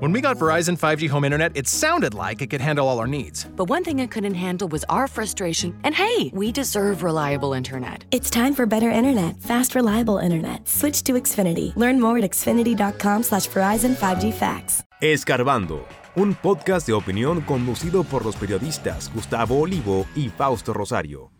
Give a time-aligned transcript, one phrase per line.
[0.00, 3.06] When we got Verizon 5G home internet, it sounded like it could handle all our
[3.06, 3.44] needs.
[3.54, 5.78] But one thing it couldn't handle was our frustration.
[5.84, 8.04] And hey, we deserve reliable internet.
[8.10, 10.66] It's time for better internet, fast, reliable internet.
[10.66, 11.76] Switch to Xfinity.
[11.76, 14.84] Learn more at xfinity.com slash Verizon 5G Facts.
[15.02, 15.84] Escarbando,
[16.16, 21.30] un podcast de opinión conducido por los periodistas Gustavo Olivo y Fausto Rosario.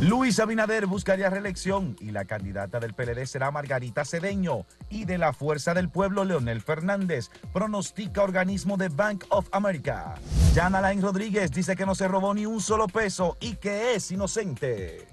[0.00, 4.66] Luis Abinader buscaría reelección y la candidata del PLD será Margarita Cedeño.
[4.90, 10.16] Y de la Fuerza del Pueblo, Leonel Fernández, pronostica organismo de Bank of America.
[10.56, 14.10] Jan Alain Rodríguez dice que no se robó ni un solo peso y que es
[14.10, 15.06] inocente.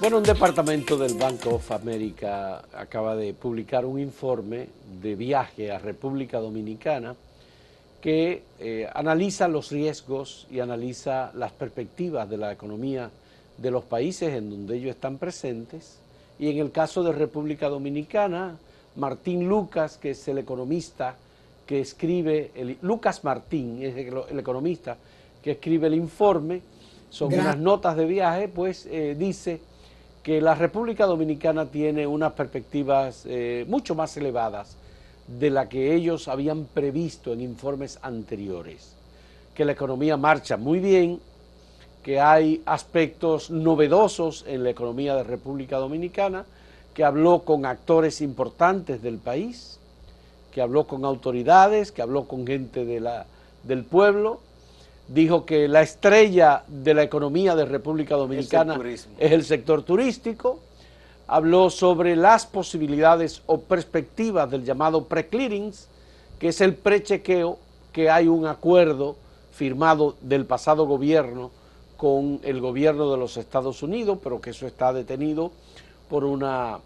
[0.00, 4.66] Bueno, un departamento del Bank of America acaba de publicar un informe
[5.02, 7.14] de viaje a República Dominicana
[8.00, 13.10] que eh, analiza los riesgos y analiza las perspectivas de la economía
[13.58, 15.98] de los países en donde ellos están presentes.
[16.38, 18.56] Y en el caso de República Dominicana,
[18.96, 21.14] Martín Lucas, que es el economista
[21.66, 24.96] que escribe, el, Lucas Martín es el, el economista
[25.42, 26.62] que escribe el informe,
[27.10, 29.60] son unas notas de viaje, pues eh, dice
[30.22, 34.76] que la República Dominicana tiene unas perspectivas eh, mucho más elevadas
[35.26, 38.94] de la que ellos habían previsto en informes anteriores,
[39.54, 41.20] que la economía marcha muy bien,
[42.02, 46.44] que hay aspectos novedosos en la economía de República Dominicana,
[46.94, 49.78] que habló con actores importantes del país,
[50.52, 53.26] que habló con autoridades, que habló con gente de la,
[53.62, 54.40] del pueblo,
[55.12, 60.60] dijo que la estrella de la economía de República Dominicana es el sector turístico,
[61.26, 65.88] habló sobre las posibilidades o perspectivas del llamado pre-clearings,
[66.38, 67.58] que es el prechequeo,
[67.92, 69.16] que hay un acuerdo
[69.52, 71.50] firmado del pasado gobierno
[71.96, 75.50] con el gobierno de los Estados Unidos, pero que eso está detenido
[76.08, 76.78] por una,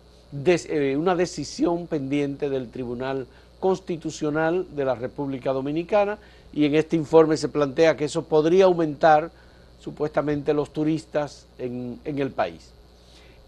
[0.47, 3.27] eh, una decisión pendiente del Tribunal
[3.61, 6.18] Constitucional de la República Dominicana
[6.55, 9.33] y en este informe se plantea que eso podría aumentar
[9.81, 12.70] supuestamente los turistas en, el país.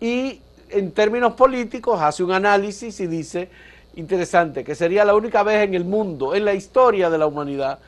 [0.00, 0.40] Y
[0.70, 3.48] en términos políticos hace un análisis y dice,
[3.94, 7.78] interesante, que sería la única vez en el mundo, en la historia de la humanidad,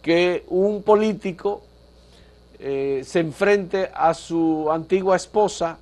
[0.00, 1.62] que un político
[2.60, 5.78] eh, se enfrente a su antigua esposa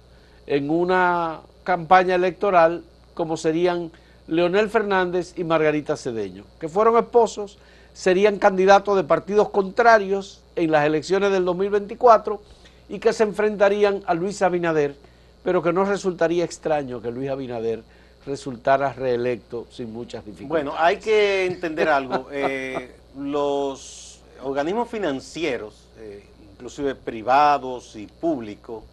[0.47, 2.83] en una campaña electoral
[3.13, 3.91] como serían
[4.27, 7.59] Leonel Fernández y Margarita Cedeño, que fueron esposos
[7.97, 12.43] serían candidatos de partidos contrarios en las elecciones del 2024
[12.91, 14.95] y que se enfrentarían a Luis Abinader,
[15.43, 17.83] pero que no resultaría extraño que Luis Abinader
[18.27, 20.67] resultara reelecto sin muchas dificultades.
[20.67, 22.29] Bueno, hay que entender algo.
[22.33, 28.85] Eh, los organismos financieros, eh, inclusive privados y públicos,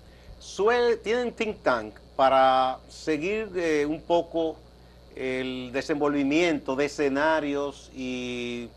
[1.04, 4.56] tienen think tank para seguir eh, un poco
[5.14, 8.70] el desenvolvimiento de escenarios y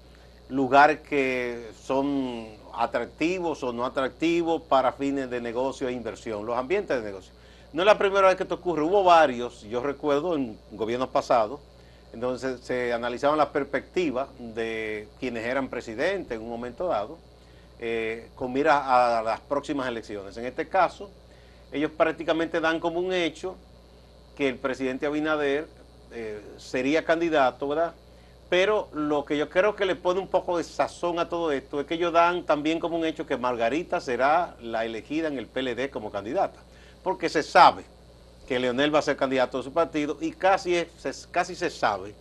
[0.48, 6.98] lugares que son atractivos o no atractivos para fines de negocio e inversión, los ambientes
[6.98, 7.32] de negocio.
[7.72, 11.60] No es la primera vez que esto ocurre, hubo varios, yo recuerdo en gobiernos pasados,
[12.12, 17.18] entonces se analizaban las perspectivas de quienes eran presidentes en un momento dado,
[17.78, 20.36] eh, con mira a las próximas elecciones.
[20.36, 21.10] En este caso,
[21.72, 23.56] ellos prácticamente dan como un hecho
[24.36, 25.66] que el presidente Abinader
[26.12, 27.94] eh, sería candidato, ¿verdad?
[28.48, 31.80] Pero lo que yo creo que le pone un poco de sazón a todo esto
[31.80, 35.46] es que ellos dan también como un hecho que Margarita será la elegida en el
[35.46, 36.60] PLD como candidata.
[37.02, 37.84] Porque se sabe
[38.46, 40.86] que Leonel va a ser candidato de su partido y casi,
[41.32, 42.14] casi se sabe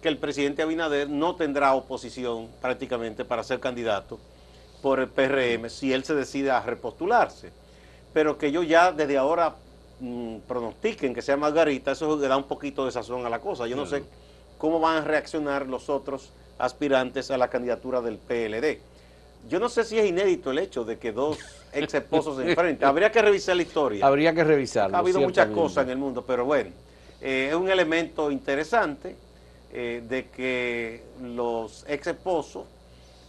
[0.00, 4.20] que el presidente Abinader no tendrá oposición prácticamente para ser candidato
[4.82, 7.50] por el PRM si él se decide a repostularse.
[8.12, 9.56] Pero que ellos ya desde ahora
[9.98, 13.66] mm, pronostiquen que sea Margarita, eso le da un poquito de sazón a la cosa.
[13.66, 14.04] Yo no sé
[14.62, 18.78] cómo van a reaccionar los otros aspirantes a la candidatura del PLD.
[19.48, 21.36] Yo no sé si es inédito el hecho de que dos
[21.72, 22.86] ex esposos se enfrenten.
[22.88, 24.06] Habría que revisar la historia.
[24.06, 24.96] Habría que revisarlo.
[24.96, 26.70] Ha habido muchas cosas en el mundo, pero bueno,
[27.20, 29.16] eh, es un elemento interesante
[29.72, 32.64] eh, de que los ex esposos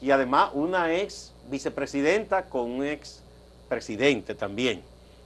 [0.04, 3.24] y además una ex vicepresidenta con un ex
[3.68, 4.84] presidente también.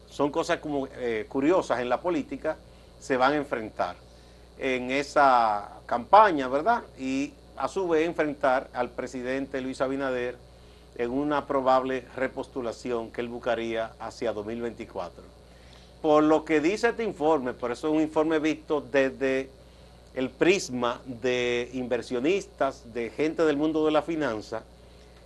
[0.09, 2.55] Son cosas como eh, curiosas en la política,
[2.97, 3.97] se van a enfrentar
[4.57, 6.83] en esa campaña, ¿verdad?
[6.99, 10.35] Y a su vez enfrentar al presidente Luis Abinader
[10.95, 15.23] en una probable repostulación que él buscaría hacia 2024.
[16.01, 19.49] Por lo que dice este informe, por eso es un informe visto desde
[20.13, 24.63] el prisma de inversionistas, de gente del mundo de la finanza,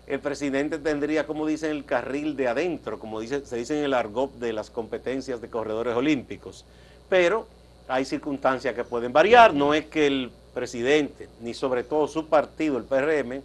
[0.08, 3.94] el presidente tendría, como dicen, el carril de adentro, como dice, se dice en el
[3.94, 6.66] argot de las competencias de corredores olímpicos.
[7.08, 7.48] Pero
[7.88, 12.78] hay circunstancias que pueden variar, no es que el presidente, ni sobre todo su partido,
[12.78, 13.42] el PRM,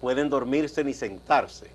[0.00, 1.70] pueden dormirse ni sentarse.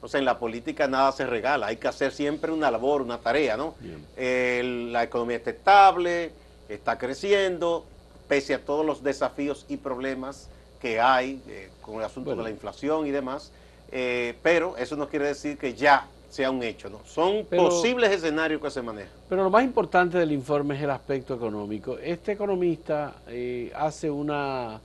[0.00, 3.18] O sea, en la política nada se regala, hay que hacer siempre una labor, una
[3.18, 3.74] tarea, ¿no?
[4.16, 6.32] la economía está estable,
[6.68, 7.84] está creciendo,
[8.26, 10.48] pese a todos los desafíos y problemas
[10.80, 13.52] que hay eh, con el asunto de la inflación y demás,
[13.92, 17.00] eh, pero eso no quiere decir que ya sea un hecho, ¿no?
[17.04, 19.12] Son posibles escenarios que se manejan.
[19.28, 21.98] Pero lo más importante del informe es el aspecto económico.
[21.98, 24.80] Este economista eh, hace una,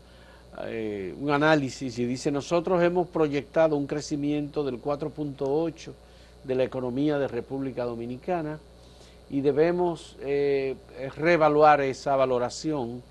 [1.22, 5.92] un análisis y dice, nosotros hemos proyectado un crecimiento del 4.8
[6.44, 8.60] de la economía de República Dominicana
[9.30, 10.18] y debemos
[11.16, 13.04] reevaluar esa valoración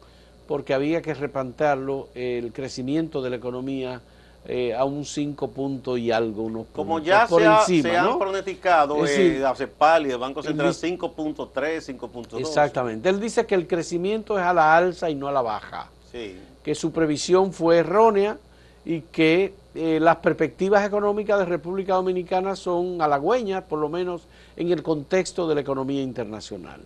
[0.47, 4.01] porque había que replantearlo el crecimiento de la economía
[4.47, 9.07] eh, a un 5 puntos y algo, unos Como ya se, ha, se, han pronosticado
[9.07, 12.41] eh, ACEPAL y el Banco Central 5.3, 5.2.
[12.41, 13.09] Exactamente.
[13.09, 15.89] Él dice que el crecimiento es a la alza y no a la baja.
[16.13, 16.37] Sí.
[16.63, 18.39] Que su previsión fue errónea
[18.85, 24.23] y que eh, las perspectivas económicas de República Dominicana son halagüeñas, por lo menos
[24.57, 26.81] en el contexto de la economía internacional.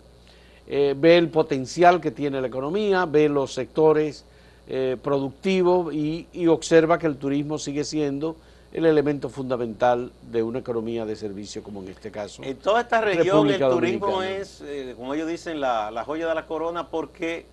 [0.65, 4.25] Eh, ve el potencial que tiene la economía, ve los sectores
[4.71, 8.35] eh, productivos y, observa que el turismo sigue siendo
[8.71, 12.43] el elemento fundamental de una economía de servicio como en este caso.
[12.43, 16.35] En toda esta región el turismo es, eh, como ellos dicen, la, la, joya de
[16.35, 17.47] la corona porque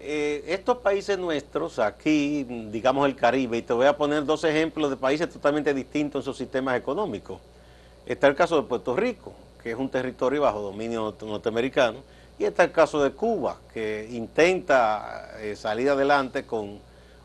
[0.00, 4.96] estos países nuestros, aquí, digamos el Caribe, y te voy a poner dos ejemplos de
[4.96, 7.40] países totalmente distintos en sus sistemas económicos.
[8.06, 11.98] Está el caso de Puerto Rico, que es un territorio bajo dominio norteamericano,
[12.38, 16.78] y está el caso de Cuba, que intenta eh, salir adelante con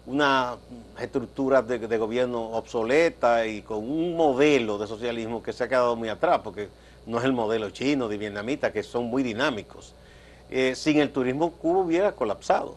[0.05, 0.57] una
[0.99, 6.09] estructura de, gobierno obsoleta y con un modelo de socialismo que se ha quedado muy
[6.09, 6.69] atrás, porque
[7.05, 9.93] no es el modelo chino de vietnamita, que son muy dinámicos.
[10.49, 12.75] Eh, sin el turismo Cuba hubiera colapsado.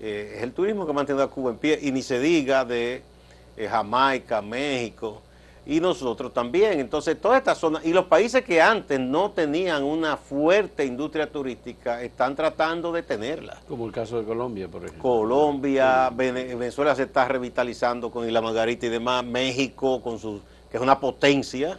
[0.00, 2.64] Eh, es el turismo que ha mantenido a Cuba en pie, y ni se diga
[2.64, 3.02] de
[3.56, 5.22] Jamaica, México,
[5.66, 6.80] y nosotros también.
[6.80, 12.02] Entonces, toda esta zona, y los países que antes no tenían una fuerte industria turística,
[12.02, 13.60] están tratando de tenerla.
[13.68, 15.02] Como el caso de Colombia, por ejemplo.
[15.02, 20.40] Colombia, Venezuela se está revitalizando con Isla Margarita y demás, México, con su,
[20.70, 21.78] que es una potencia,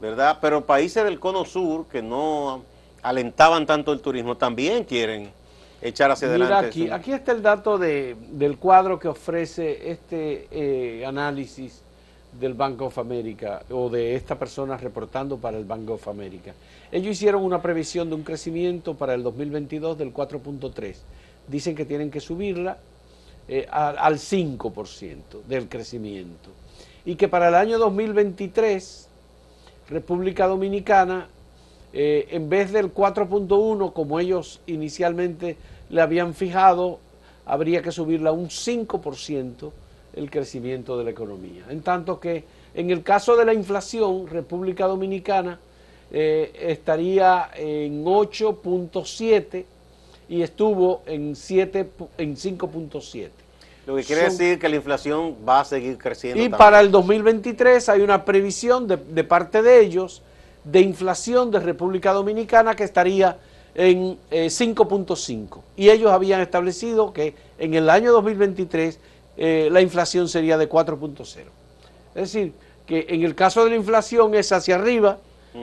[0.00, 0.38] ¿verdad?
[0.40, 2.64] Pero países del cono sur que no
[3.02, 5.32] alentaban tanto el turismo también quieren
[5.80, 6.68] echar hacia Mira adelante.
[6.68, 11.81] Aquí, aquí está el dato de, del cuadro que ofrece este eh, análisis
[12.38, 16.54] del Bank of America o de esta persona reportando para el Bank of America.
[16.90, 20.96] Ellos hicieron una previsión de un crecimiento para el 2022 del 4.3.
[21.48, 22.78] Dicen que tienen que subirla
[23.48, 26.50] eh, al 5% del crecimiento.
[27.04, 29.08] Y que para el año 2023,
[29.90, 31.28] República Dominicana,
[31.92, 35.56] eh, en vez del 4.1 como ellos inicialmente
[35.90, 37.00] le habían fijado,
[37.44, 39.72] habría que subirla a un 5%
[40.14, 41.64] el crecimiento de la economía.
[41.68, 42.44] En tanto que
[42.74, 45.58] en el caso de la inflación, República Dominicana
[46.10, 49.64] eh, estaría en 8.7
[50.28, 53.28] y estuvo en, 7, en 5.7.
[53.86, 56.42] Lo que quiere decir que la inflación va a seguir creciendo.
[56.42, 60.22] Y para el 2023 hay una previsión de, parte de ellos
[60.64, 63.38] de inflación de República Dominicana que estaría
[63.74, 65.58] en 5.5.
[65.58, 68.98] Eh, y ellos habían establecido que en el año 2023
[69.36, 71.24] eh, la inflación sería de 4.0.
[72.14, 72.52] Es decir,
[72.86, 75.18] que en el caso de la inflación es hacia arriba,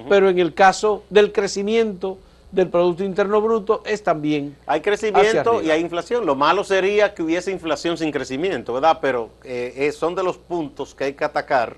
[0.08, 2.20] pero en el caso del crecimiento
[2.52, 4.56] del Producto Interno Bruto es también.
[4.66, 6.26] Hay crecimiento y hay inflación.
[6.26, 9.00] Lo malo sería que hubiese inflación sin crecimiento, ¿verdad?
[9.02, 11.78] Pero eh, eh, son de los puntos que hay que atacar,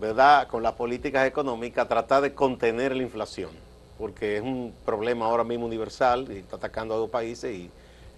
[0.00, 0.46] ¿verdad?
[0.48, 3.50] Con las políticas económicas, tratar de contener la inflación,
[3.98, 7.70] porque es un problema ahora mismo universal y está atacando a dos países y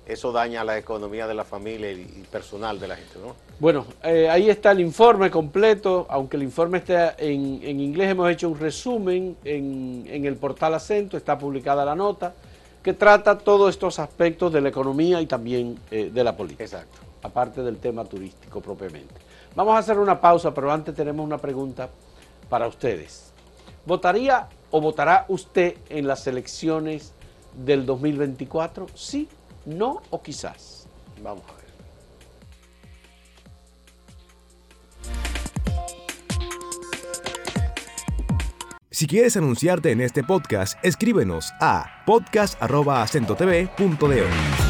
[0.06, 3.34] eso daña la economía de la familia y, personal de la gente, ¿no?
[3.58, 8.48] Bueno, eh, ahí está el informe completo, aunque el informe está en, inglés, hemos hecho
[8.48, 12.34] un resumen en, el portal Acento, está publicada la nota,
[12.82, 16.64] que trata todos estos aspectos de la economía y también eh, de la política.
[16.64, 16.98] Exacto.
[17.22, 19.14] Aparte del tema turístico propiamente.
[19.54, 21.88] Vamos a hacer una pausa, pero antes tenemos una pregunta
[22.50, 23.32] para ustedes.
[23.86, 27.14] ¿Votaría o votará usted en las elecciones
[27.54, 28.88] del 2024?
[28.94, 29.28] Sí
[29.66, 30.86] no o quizás.
[31.22, 31.64] Vamos a ver.
[38.90, 44.64] Si quieres anunciarte en este podcast, escríbenos a podcast.acentotv.de.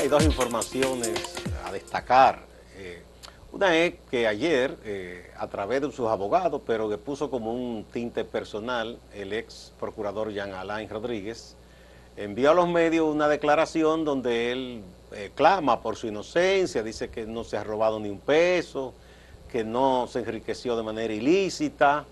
[0.00, 1.34] hay dos informaciones
[1.64, 2.40] a destacar.
[2.76, 3.02] Eh,
[3.60, 7.84] una es que ayer, eh, a través de sus abogados, pero que puso como un
[7.92, 11.56] tinte personal, el ex procurador Jean Alain Rodríguez,
[12.16, 17.26] envió a los medios una declaración donde él eh, clama por su inocencia, dice que
[17.26, 18.94] no se ha robado ni un peso,
[19.52, 22.06] que no se enriqueció de manera ilícita,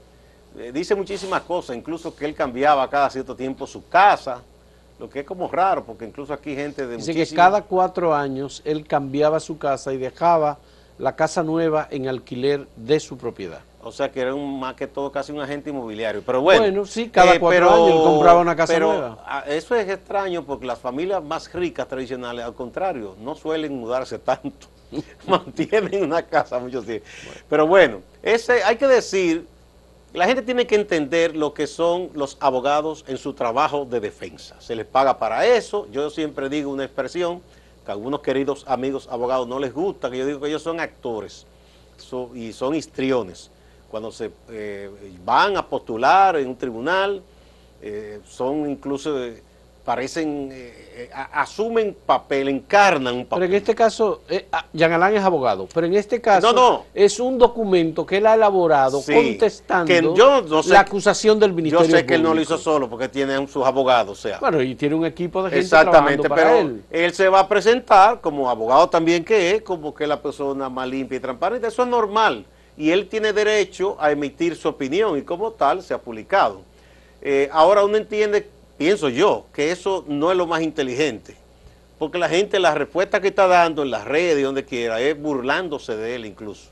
[0.59, 4.43] eh, dice muchísimas cosas, incluso que él cambiaba cada cierto tiempo su casa,
[4.99, 8.61] lo que es como raro, porque incluso aquí gente de Dice que cada cuatro años
[8.67, 10.59] él cambiaba su casa y dejaba
[10.99, 13.61] la casa nueva en alquiler de su propiedad.
[13.83, 16.23] O sea que era un, más que todo casi un agente inmobiliario.
[16.26, 16.61] Pero bueno.
[16.61, 19.45] Bueno, sí, cada cuatro años él compraba una casa pero, nueva.
[19.47, 24.67] Eso es extraño porque las familias más ricas tradicionales, al contrario, no suelen mudarse tanto.
[25.26, 27.07] Mantienen una casa mucho tiempo.
[27.49, 29.47] Pero bueno, ese hay que decir,
[30.12, 34.57] la gente tiene que entender lo que son los abogados en su trabajo de defensa.
[34.61, 35.87] Se les paga para eso.
[35.93, 37.43] Yo siempre digo una expresión
[37.92, 41.47] a algunos queridos amigos abogados no les gusta, que yo digo que ellos son actores
[42.35, 43.50] y son histriones.
[43.90, 44.90] Cuando se eh,
[45.25, 47.23] van a postular en un tribunal,
[47.80, 49.42] eh, son incluso, eh,
[49.88, 53.49] parecen, eh, eh, asumen papel, encarnan un Pero papel.
[53.49, 56.85] en este caso, eh, ah, Jean Alain es abogado, pero en este caso No, no.
[56.92, 61.38] es un documento que él ha elaborado Sí, contestando que yo no sé la acusación
[61.40, 64.21] del Yo Ministerio sé que él no lo hizo solo porque tiene sus abogados, o
[64.21, 64.38] sea.
[64.40, 66.83] Bueno, y tiene un equipo de gente Exactamente, para pero él.
[66.90, 67.14] él.
[67.14, 70.87] se va a presentar como abogado también que es, como que es la persona más
[70.87, 71.66] limpia y transparente.
[71.66, 72.45] Eso es normal.
[72.76, 76.61] Y él tiene derecho a emitir su opinión y como tal se ha publicado.
[77.23, 81.35] Eh, ahora uno entiende, pienso yo, que eso no es lo más inteligente.
[81.99, 85.20] Porque la gente, la respuesta que está dando en las redes y donde quiera, es
[85.20, 86.70] burlándose de él incluso.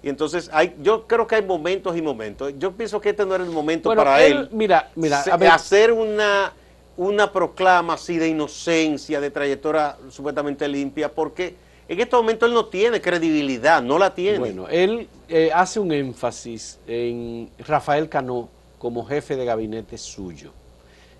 [0.00, 2.54] Y entonces hay, yo creo que hay momentos y momentos.
[2.56, 5.32] Yo pienso que este no era el momento Bueno, para él, él mira, mira, se-
[5.32, 5.50] a ver.
[5.50, 6.52] hacer una,
[6.96, 11.56] una proclama así de inocencia, de trayectoria supuestamente limpia, porque
[11.88, 14.38] en este momento él no tiene credibilidad, no la tiene.
[14.38, 18.48] Bueno, él eh, hace un énfasis en Rafael Cano
[18.78, 20.52] como jefe de gabinete suyo.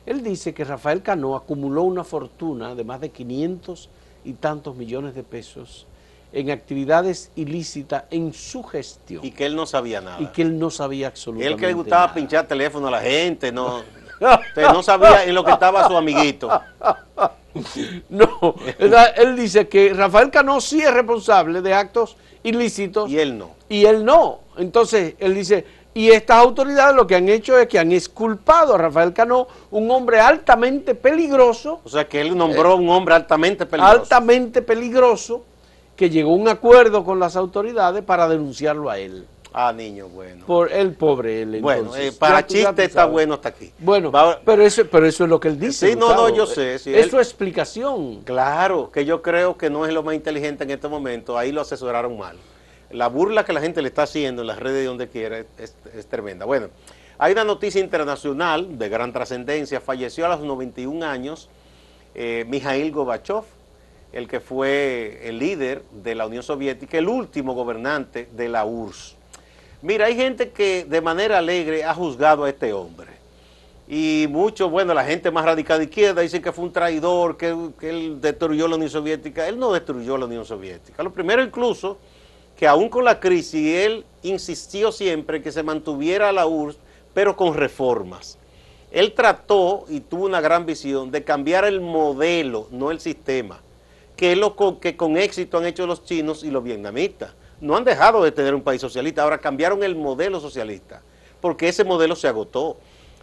[0.09, 3.91] Él dice que Rafael Cano acumuló una fortuna de más de 500
[4.25, 5.87] y tantos millones de pesos
[6.33, 10.19] en actividades ilícitas en su gestión y que él no sabía nada.
[10.21, 12.15] y que él no sabía absolutamente él que le gustaba nada.
[12.15, 13.83] pinchar teléfono a la gente, no,
[14.49, 16.49] usted no sabía en lo que estaba su amiguito.
[18.09, 18.55] No,
[19.17, 23.50] él dice que Rafael Cano sí es responsable de actos ilícitos Y él no.
[23.69, 24.41] y él no.
[24.57, 25.65] Entonces, él dice,
[25.99, 29.90] y estas autoridades lo que han hecho es que han exculpado a Rafael Cano, un
[29.90, 34.00] hombre altamente peligroso, O sea que él nombró un hombre altamente peligroso.
[34.02, 35.43] altamente peligroso,
[35.97, 39.26] que llegó a un acuerdo con las autoridades para denunciarlo a él.
[39.52, 40.45] Ah, niño, bueno.
[40.47, 41.61] Por el pobre él.
[41.61, 42.14] bueno, entonces.
[42.14, 43.73] eh, para chiste está bueno hasta aquí.
[43.78, 45.88] Bueno, Va- pero eso, pero eso es lo que él dice.
[45.88, 46.28] Sí, no, Gustavo.
[46.28, 48.21] no, yo sé, sí, es él- su explicación.
[48.23, 51.62] Claro, que yo creo que no es lo más inteligente en este momento, ahí lo
[51.62, 52.37] asesoraron mal.
[52.90, 56.07] La burla que la gente le está haciendo en las redes de donde quiera es,
[56.09, 56.47] tremenda.
[56.47, 56.68] Bueno,
[57.18, 61.50] hay una noticia internacional de gran trascendencia, falleció a los 91 años
[62.14, 63.42] eh, Mijail Gorbachev,
[64.12, 69.16] el que fue el líder de la Unión Soviética, el último gobernante de la URSS.
[69.83, 73.18] Mira, hay gente que de manera alegre ha juzgado a este hombre.
[73.87, 77.49] Y muchos, bueno, la gente más radical de izquierda dicen que fue un traidor, que
[77.83, 79.47] él destruyó la Unión Soviética.
[79.47, 81.02] Él no destruyó la Unión Soviética.
[81.02, 81.99] Lo primero incluso,
[82.59, 86.77] que aún con la crisis, él insistió siempre que se mantuviera la URSS,
[87.15, 88.37] pero con reformas.
[88.91, 93.61] Él trató y tuvo una gran visión de cambiar el modelo, no el sistema,
[94.17, 97.33] que es lo que con éxito han hecho los chinos y los vietnamitas.
[97.61, 101.00] No han dejado de tener un país socialista, ahora cambiaron el modelo socialista,
[101.41, 102.77] porque ese modelo se agotó.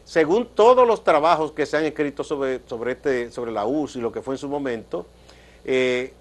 [0.06, 4.00] Según todos los trabajos que se han escrito sobre, sobre, este, sobre la URSS y
[4.00, 5.06] lo que fue en su momento,
[5.65, 6.13] eh,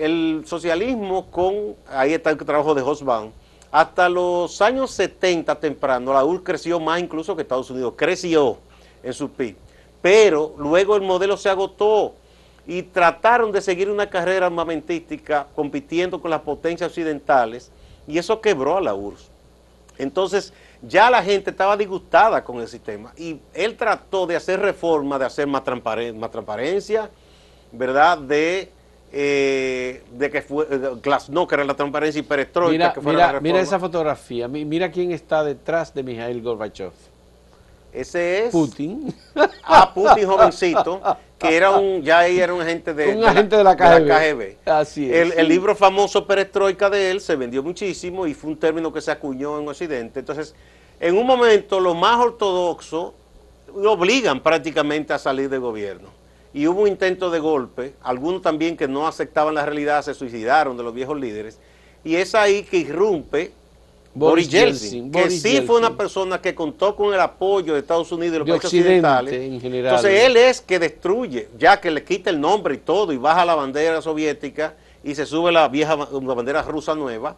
[0.00, 3.30] el socialismo con, ahí está el trabajo de Hobsbawm,
[3.70, 8.58] hasta los años 70 temprano, la URSS creció más incluso que Estados Unidos, creció
[9.02, 9.56] en su PIB,
[10.02, 12.14] pero luego el modelo se agotó
[12.66, 17.70] y trataron de seguir una carrera armamentística compitiendo con las potencias occidentales
[18.06, 19.30] y eso quebró a la URSS.
[19.98, 20.52] Entonces
[20.82, 25.26] ya la gente estaba disgustada con el sistema y él trató de hacer reforma, de
[25.26, 27.10] hacer más transparencia,
[27.70, 28.18] ¿verdad?
[28.18, 28.72] De,
[29.12, 30.66] eh, de que fue,
[31.02, 33.52] Glasnost, que era la transparencia y perestroika, Mira, que fuera la mira, reforma.
[33.52, 36.92] mira esa fotografía, mi- mira quién está detrás de Mijail Gorbachev.
[37.92, 39.12] Ese es Putin.
[39.64, 41.00] a Putin jovencito,
[41.36, 44.06] que era un, ya ahí era un agente de, Un agente de la KGB.
[44.06, 44.56] KGB.
[44.70, 45.16] Así es.
[45.32, 49.00] El, el libro famoso Perestroika de él se vendió muchísimo y fue un término que
[49.00, 50.20] se acuñó en Occidente.
[50.20, 50.54] Entonces,
[51.00, 53.12] en un momento los más ortodoxos
[53.74, 56.08] lo obligan prácticamente a salir del gobierno.
[56.52, 60.76] Y hubo un intento de golpe, algunos también que no aceptaban la realidad se suicidaron
[60.76, 61.58] de los viejos líderes,
[62.04, 63.52] y es ahí que irrumpe
[64.12, 67.74] Boris, Boris Yeltsin, Yeltsin, que Boris sí fue una persona que contó con el apoyo
[67.74, 69.34] de Estados Unidos y los De países Occidente, occidentales.
[69.34, 69.94] en general.
[69.94, 73.44] Entonces él es que destruye, ya que le quita el nombre y todo, y baja
[73.44, 77.36] la bandera soviética y se sube la vieja la bandera rusa nueva.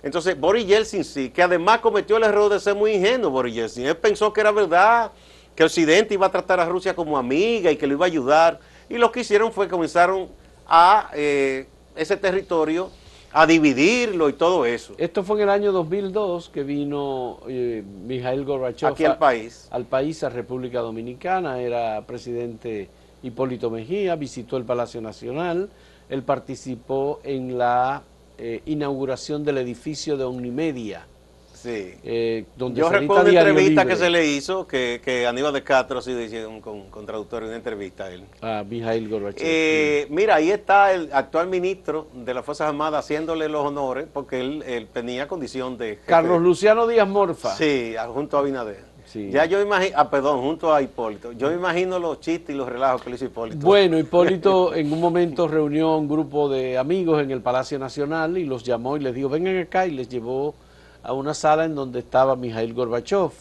[0.00, 3.86] Entonces Boris Yeltsin sí, que además cometió el error de ser muy ingenuo Boris Yeltsin.
[3.86, 5.10] Él pensó que era verdad,
[5.54, 8.58] que Occidente iba a tratar a Rusia como amiga y que lo iba a ayudar.
[8.88, 10.28] Y lo que hicieron fue que comenzaron
[10.66, 11.66] a eh,
[11.96, 12.90] ese territorio
[13.34, 14.94] a dividirlo y todo eso.
[14.98, 19.68] Esto fue en el año 2002 que vino eh, Mikhail Gorbachev Aquí al a- país.
[19.70, 22.88] al país, a República Dominicana, era presidente
[23.22, 25.70] Hipólito Mejía, visitó el Palacio Nacional,
[26.10, 28.02] él participó en la
[28.36, 31.06] eh, inauguración del edificio de Omnimedia,
[31.62, 31.94] Sí.
[32.02, 33.94] eh, donde Yo recuerdo una entrevista Libre.
[33.94, 37.42] que se le hizo, que, que Aníbal de Castro sí decía un- con, con traductor
[37.42, 38.24] en una entrevista a él.
[38.40, 39.42] a Mikhail Gorbachev.
[39.46, 44.40] Eh, mira, ahí está el actual ministro de las Fuerzas Armadas haciéndole los honores porque
[44.40, 45.90] él, él tenía condición de...
[45.90, 46.02] jefe.
[46.06, 47.54] Carlos Luciano Díaz Morfa.
[47.54, 48.92] Sí, junto a Abinader.
[49.04, 49.30] Sí.
[49.30, 51.32] Ya yo imagino, ah, perdón, junto a Hipólito.
[51.32, 53.58] Yo imagino los chistes y los relajos que le hizo Hipólito.
[53.58, 58.38] Bueno, Hipólito en un momento reunió a un grupo de amigos en el Palacio Nacional
[58.38, 60.54] y los llamó y les dijo, vengan acá y les llevó
[61.02, 63.32] a una sala en donde estaba Mijail Gorbachev.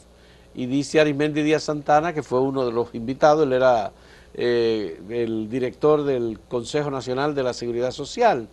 [0.53, 3.91] Y dice Arismendi Díaz Santana, que fue uno de los invitados, él era
[4.33, 8.47] eh, el director del Consejo Nacional de la Seguridad Social.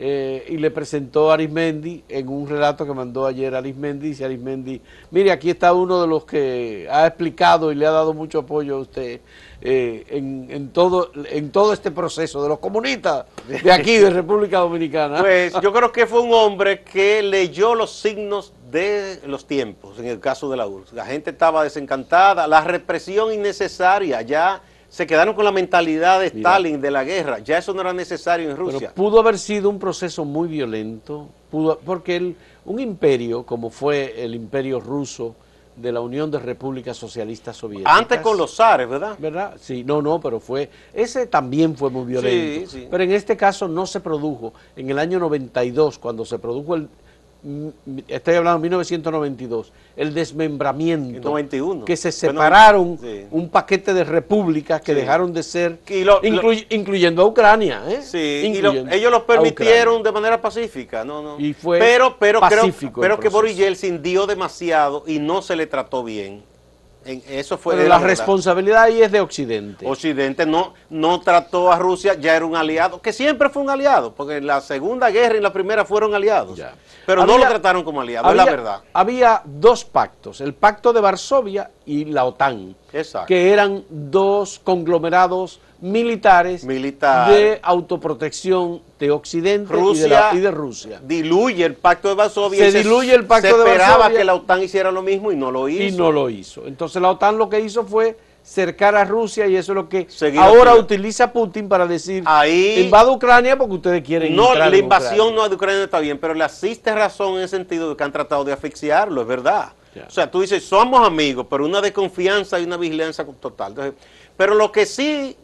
[0.00, 4.80] Eh, y le presentó a Arismendi en un relato que mandó ayer Arismendi, dice Arismendi,
[5.10, 8.76] mire, aquí está uno de los que ha explicado y le ha dado mucho apoyo
[8.76, 9.20] a usted
[9.60, 14.58] eh, en, en todo, en todo este proceso de los comunistas de aquí, de República
[14.58, 15.18] Dominicana.
[15.18, 20.06] Pues yo creo que fue un hombre que leyó los signos de los tiempos, en
[20.06, 20.92] el caso de la URSS.
[20.92, 26.50] La gente estaba desencantada, la represión innecesaria, ya se quedaron con la mentalidad de Mira.
[26.50, 28.92] Stalin, de la guerra, ya eso no era necesario en Pero Rusia.
[28.94, 34.34] pudo haber sido un proceso muy violento, pudo, porque el- un imperio como fue el
[34.34, 35.34] imperio ruso
[35.76, 37.96] de la Unión de Repúblicas Socialistas Soviéticas.
[37.96, 39.16] Antes con los zares, ¿verdad?
[39.18, 39.56] ¿Verdad?
[39.60, 42.68] Sí, no, no, pero fue, ese también fue muy violento.
[42.70, 42.88] Sí, sí.
[42.90, 44.52] Pero en este caso no se produjo.
[44.74, 46.88] En el año 92, cuando se produjo el,
[48.08, 51.16] estoy hablando de 1992, el desmembramiento.
[51.18, 51.84] En 91.
[51.84, 53.26] Que se separaron sí.
[53.30, 55.00] un paquete de repúblicas que Sí.
[55.00, 57.82] dejaron de ser, Y lo- incluy- incluyendo a Ucrania.
[57.88, 58.00] ¿eh?
[58.02, 61.40] Sí, y lo- Incluyendo ellos lo a permitieron de manera pacífica, no, no.
[61.40, 63.56] Y fue pero, pero pacífico creo, pero que Boris.
[63.56, 66.42] Yeltsin dio demasiado y no se le trató bien.
[67.08, 68.10] En- eso fue Pero la verdad.
[68.10, 69.86] responsabilidad ahí es de Occidente.
[69.88, 74.12] Occidente no, no trató a Rusia, ya era un aliado, que siempre fue un aliado,
[74.12, 76.58] porque en la Segunda Guerra y en la Primera fueron aliados.
[76.58, 76.74] Ya.
[77.06, 78.80] Pero no lo trataron como aliado, es la verdad.
[78.92, 83.26] Había dos pactos, el pacto de Varsovia y la OTAN, Exacto.
[83.26, 87.30] que eran dos conglomerados militares Militar.
[87.30, 91.00] de autoprotección de Occidente y, de Rusia la- y de Rusia.
[91.02, 92.70] diluye el pacto de Varsovia.
[92.70, 94.18] Se y diluye el pacto se de esperaba Varsovia.
[94.18, 95.82] que la OTAN hiciera lo mismo y no lo hizo.
[95.82, 96.66] Y no lo hizo.
[96.66, 100.08] Entonces la OTAN lo que hizo fue cercar a Rusia y eso es lo que
[100.38, 105.34] ahora utiliza Putin para decir Ahí- invada Ucrania porque ustedes quieren No, la invasión Ucrania".
[105.42, 108.12] no de Ucrania está bien, pero le asiste razón en el sentido de que han
[108.12, 109.72] tratado de asfixiarlo, es verdad.
[110.06, 113.70] O sea, tú dices, somos amigos, pero una desconfianza y una vigilancia total.
[113.72, 113.94] Entonces,
[114.36, 115.36] pero lo que sí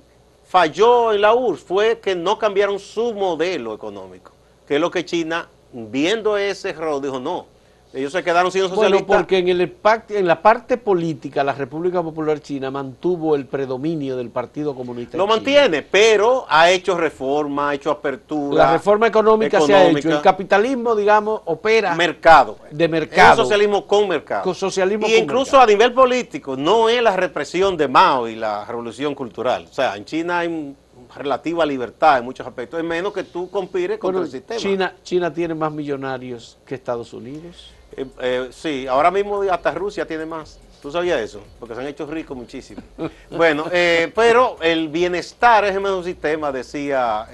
[0.55, 4.31] falló en la URSS fue que no cambiaron su modelo económico,
[4.69, 7.47] que es lo que China, viendo ese error, dijo, no,
[7.95, 9.17] ellos se quedaron siendo Bueno, socialistas.
[9.17, 9.73] porque en, el
[10.09, 15.17] en la parte política la República Popular China mantuvo el predominio del Partido Comunista.
[15.17, 18.65] lo mantiene, pero ha hecho reforma, ha hecho apertura.
[18.65, 20.11] La reforma económica, se ha hecho.
[20.11, 22.59] El capitalismo, digamos, opera mercado.
[22.71, 23.33] de mercado.
[23.43, 24.43] Es socialismo con mercado.
[24.43, 25.63] Con socialismo y con incluso mercado.
[25.63, 29.67] a nivel político, no es la represión de Mao y la revolución cultural.
[29.71, 30.75] O sea, en China hay
[31.15, 34.61] relativa libertad en muchos aspectos, es menos que tú conspires contra Bueno, el sistema.
[34.61, 37.74] China, China tiene más millonarios que Estados Unidos.
[37.97, 40.59] Eh, eh, sí, ahora mismo hasta Rusia tiene más.
[40.83, 41.41] ¿Tú sabías eso?
[41.59, 42.83] Porque se han hecho ricos muchísimo.
[43.31, 47.27] bueno, eh, pero el bienestar es el mejor sistema, decía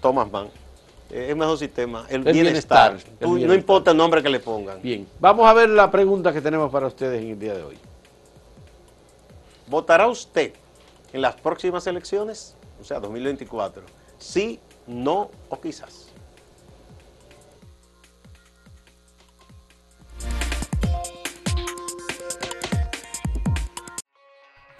[0.00, 0.48] Thomas Mann.
[1.10, 2.90] Es el mejor sistema, el, El bienestar.
[2.92, 4.82] bienestar, el Tú- No importa el nombre que le pongan.
[4.82, 7.78] Bien, vamos a ver la pregunta que tenemos para ustedes en el día de hoy.
[9.68, 10.52] ¿Votará usted
[11.12, 12.56] en las próximas elecciones?
[12.80, 13.82] O sea, 2024.
[14.18, 16.07] Sí, no o quizás.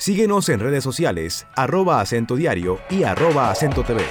[0.01, 4.05] Síguenos en redes sociales, arroba acento diario y arroba acento TV.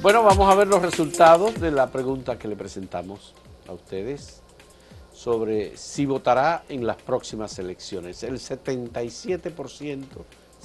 [0.00, 3.34] Bueno, vamos a ver los resultados de la pregunta que le presentamos
[3.66, 4.40] a ustedes
[5.12, 8.22] sobre si votará en las próximas elecciones.
[8.22, 10.04] El 77%,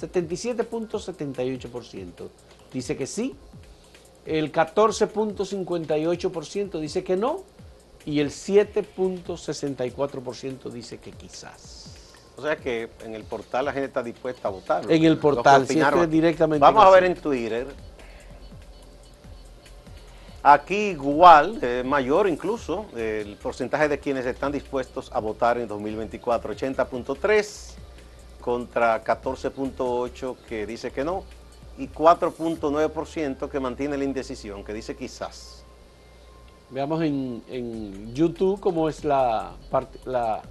[0.00, 2.28] 77.78%
[2.72, 3.34] dice que sí,
[4.26, 7.52] el 14.58% dice que no
[8.06, 11.84] y el 7.64% dice que quizás.
[12.36, 14.90] O sea que en el portal la gente está dispuesta a votar.
[14.90, 16.60] En el portal, si es directamente.
[16.60, 17.68] Vamos a ver en Twitter.
[20.42, 26.54] Aquí igual, eh, mayor incluso, el porcentaje de quienes están dispuestos a votar en 2024,
[26.54, 27.70] 80.3
[28.42, 31.24] contra 14.8 que dice que no
[31.78, 35.63] y 4.9% que mantiene la indecisión, que dice quizás.
[36.70, 40.42] Veamos en, YouTube cómo es la, parte, la,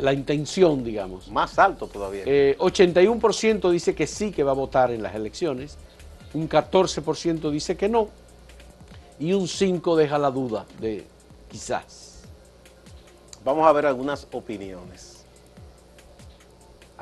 [0.00, 1.28] la intención, digamos.
[1.30, 2.24] Más alto todavía.
[2.24, 5.76] 81% eh, dice que sí que va a votar en las elecciones,
[6.34, 8.08] un 14% dice que no
[9.18, 11.04] y un 5% deja la duda de
[11.48, 12.22] quizás.
[13.44, 15.11] Vamos a ver algunas opiniones.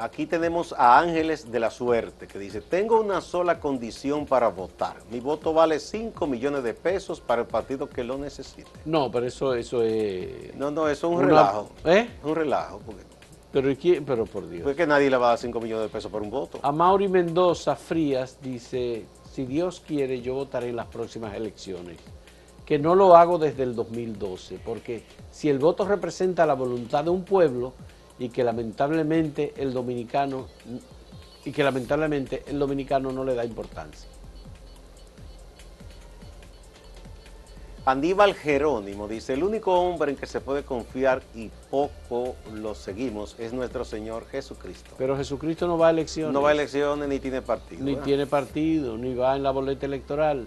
[0.00, 4.96] Aquí tenemos a Ángeles de la Suerte que dice, tengo una sola condición para votar.
[5.10, 8.70] Mi voto vale 5 millones de pesos para el partido que lo necesite.
[8.86, 10.54] No, pero eso, eso es...
[10.56, 11.68] No, no, eso es un relajo.
[11.84, 12.08] ¿Eh?
[12.24, 12.80] Un relajo.
[13.52, 14.02] Pero, ¿quién?
[14.06, 14.62] pero por Dios.
[14.62, 16.60] Porque nadie le va a dar 5 millones de pesos por un voto.
[16.62, 21.98] A Mauri Mendoza Frías dice, si Dios quiere yo votaré en las próximas elecciones.
[22.64, 27.10] Que no lo hago desde el 2012, porque si el voto representa la voluntad de
[27.10, 27.74] un pueblo
[28.20, 30.46] y que lamentablemente el dominicano
[31.44, 34.08] y que lamentablemente el dominicano no le da importancia.
[37.86, 43.36] Aníbal Jerónimo dice, el único hombre en que se puede confiar y poco lo seguimos
[43.38, 44.90] es nuestro Señor Jesucristo.
[44.98, 46.34] Pero Jesucristo no va a elecciones.
[46.34, 47.82] No va a elecciones ni tiene partido.
[47.82, 50.46] Ni tiene partido, ni va en la boleta electoral.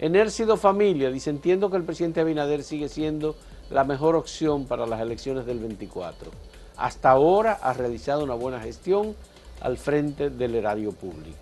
[0.00, 3.36] Enércido Familia dice, entiendo que el presidente Abinader sigue siendo
[3.70, 6.32] la mejor opción para las elecciones del 24
[6.76, 9.14] hasta ahora ha realizado una buena gestión
[9.60, 11.38] al frente del erario público.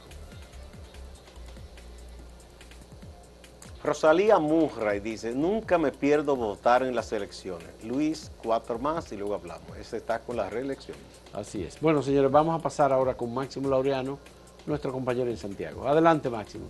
[3.85, 7.69] Rosalía Murray dice, nunca me pierdo votar en las elecciones.
[7.83, 9.77] Luis, cuatro más y luego hablamos.
[9.77, 11.03] Ese está con las reelecciones.
[11.33, 11.81] Así es.
[11.81, 14.21] Bueno, señores, vamos a pasar ahora con Máximo Laureano,
[14.67, 15.89] nuestro compañero en Santiago.
[15.89, 16.67] Adelante, Máximo.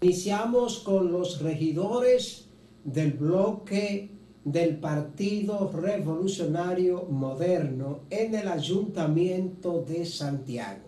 [0.00, 2.46] Iniciamos con los regidores
[2.82, 10.80] del bloque del Partido Revolucionario Moderno en el Ayuntamiento de Santiago.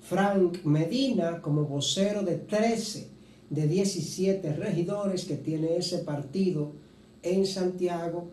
[0.00, 3.08] Frank Medina, como vocero de 13
[3.48, 6.72] de 17 regidores que tiene ese partido
[7.22, 8.28] en Santiago,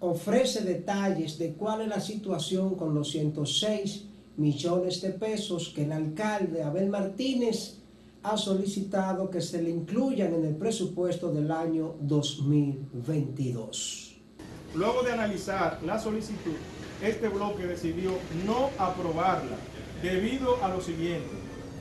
[0.00, 4.04] ofrece detalles de cuál es la situación con los 106
[4.36, 7.78] millones de pesos que el alcalde Abel Martínez
[8.24, 14.16] ha solicitado que se le incluyan en el presupuesto del año 2022.
[14.74, 16.54] Luego de analizar la solicitud,
[17.02, 18.12] este bloque decidió
[18.46, 19.56] no aprobarla
[20.02, 21.28] debido a lo siguiente.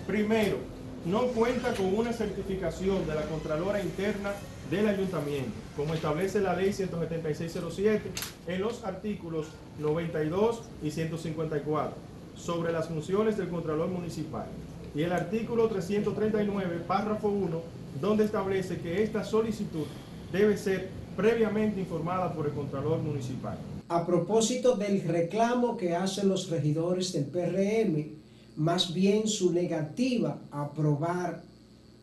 [0.05, 0.57] Primero,
[1.05, 4.33] no cuenta con una certificación de la Contralora Interna
[4.69, 8.11] del Ayuntamiento, como establece la Ley 17607
[8.47, 9.47] en los artículos
[9.79, 11.95] 92 y 154
[12.35, 14.47] sobre las funciones del Contralor Municipal
[14.95, 17.61] y el artículo 339, párrafo 1,
[17.99, 19.85] donde establece que esta solicitud
[20.31, 23.57] debe ser previamente informada por el Contralor Municipal.
[23.89, 28.23] A propósito del reclamo que hacen los regidores del PRM,
[28.55, 31.43] más bien su negativa a aprobar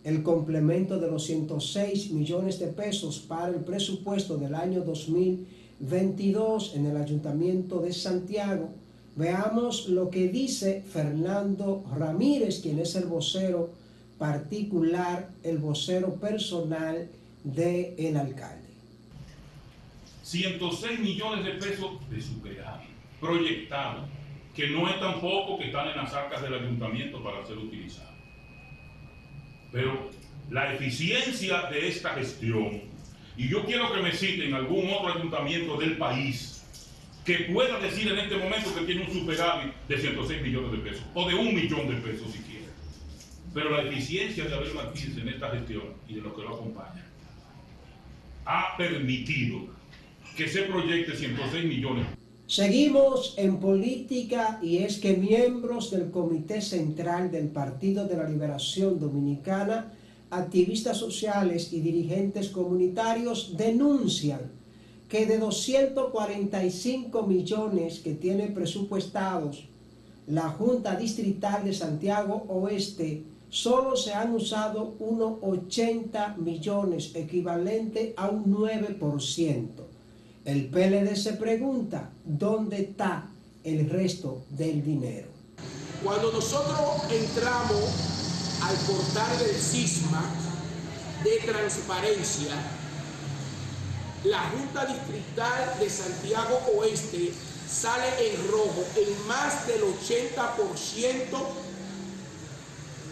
[0.03, 6.87] el complemento de los 106 millones de pesos para el presupuesto del año 2022 en
[6.87, 8.70] el Ayuntamiento de Santiago,
[9.16, 13.70] Veamos lo que dice Fernando Ramírez, quien es el vocero
[14.18, 17.08] particular, el vocero personal
[17.42, 18.68] del el alcalde.
[20.22, 24.08] 106 millones de pesos de superávit proyectado,
[24.54, 28.14] que no es tan poco que están en las arcas del ayuntamiento para ser utilizados.
[29.70, 30.10] Pero
[30.50, 32.80] la eficiencia de esta gestión,
[33.36, 36.59] y yo quiero que me citen algún otro ayuntamiento del país
[37.24, 41.02] que pueda decir en este momento que tiene un superávit de 106 millones de pesos,
[41.14, 42.66] o de un millón de pesos si quiere.
[43.52, 47.04] Pero la eficiencia de Abel Martínez en esta gestión y de los que lo acompañan
[48.46, 49.61] ha permitido
[50.37, 52.06] que se proyecte 106 millones.
[52.46, 58.98] Seguimos en política y es que miembros del Comité Central del Partido de la Liberación
[58.98, 59.92] Dominicana,
[60.30, 64.59] activistas sociales y dirigentes comunitarios denuncian
[65.10, 69.64] que de 245 millones que tiene presupuestados
[70.28, 78.28] la Junta Distrital de Santiago Oeste solo se han usado unos 80 millones, equivalente a
[78.28, 79.66] un 9%.
[80.44, 83.26] El PLD se pregunta, ¿dónde está
[83.64, 85.26] el resto del dinero?
[86.04, 86.78] Cuando nosotros
[87.10, 90.22] entramos al portal del CISMA
[91.24, 92.54] de transparencia,
[94.24, 97.33] la Junta Distrital de Santiago Oeste
[97.68, 101.24] sale en rojo en más del 80%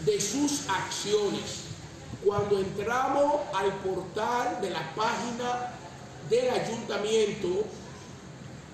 [0.05, 1.61] de sus acciones.
[2.23, 5.73] Cuando entramos al portal de la página
[6.29, 7.65] del ayuntamiento,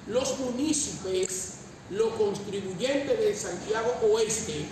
[0.07, 1.51] los municipios,
[1.89, 4.65] los contribuyentes de Santiago Oeste,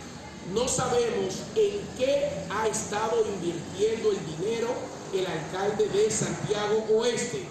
[0.52, 4.68] no sabemos en qué ha estado invirtiendo el dinero
[5.14, 7.44] el alcalde de Santiago Oeste.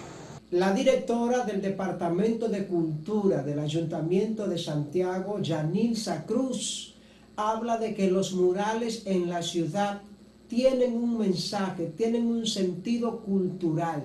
[0.51, 6.93] La directora del Departamento de Cultura del Ayuntamiento de Santiago, Yanilza Cruz,
[7.35, 10.01] habla de que los murales en la ciudad
[10.47, 14.03] tienen un mensaje, tienen un sentido cultural,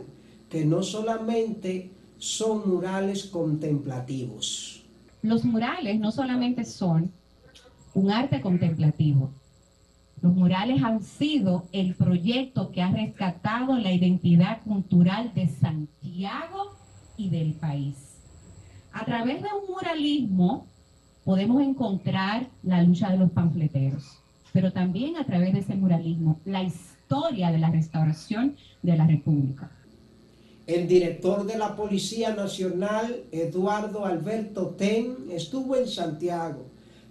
[0.48, 4.85] que no solamente son murales contemplativos.
[5.20, 7.12] Los murales no solamente son
[7.94, 9.31] un arte contemplativo,
[10.20, 16.77] los murales han sido el proyecto que ha rescatado la identidad cultural de Santiago
[17.16, 18.16] y del país.
[18.92, 20.66] A través de un muralismo
[21.24, 24.18] podemos encontrar la lucha de los panfleteros,
[24.53, 29.70] pero también a través de ese muralismo la historia de la restauración de la República.
[30.66, 36.66] El director de la Policía Nacional, Eduardo Alberto Ten, estuvo en Santiago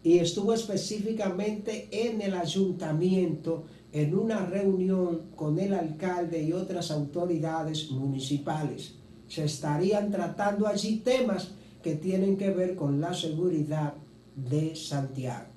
[0.08, 7.92] y estuvo específicamente en el ayuntamiento en una reunión con el alcalde y otras autoridades
[7.92, 8.94] municipales.
[9.28, 11.50] Se estarían tratando allí temas
[11.84, 13.96] que tienen que ver con la seguridad
[14.34, 15.48] de Santiago.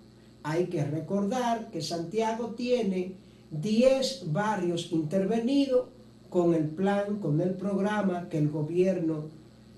[0.42, 3.12] Hay que recordar que Santiago tiene
[3.52, 5.86] 10 barrios intervenidos
[6.28, 9.26] con el plan, con el programa que el gobierno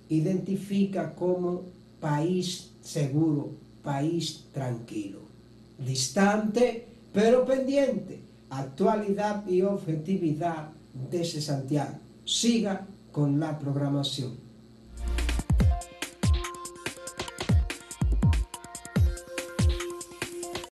[0.08, 1.60] identifica como
[2.00, 5.20] país seguro país tranquilo,
[5.78, 10.70] distante pero pendiente, actualidad y objetividad
[11.10, 11.98] de ese Santiago.
[12.24, 14.36] Siga con la programación.